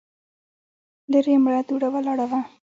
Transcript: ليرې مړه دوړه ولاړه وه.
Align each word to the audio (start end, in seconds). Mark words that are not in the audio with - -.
ليرې 1.11 1.35
مړه 1.43 1.61
دوړه 1.67 1.87
ولاړه 1.93 2.25
وه. 2.31 2.39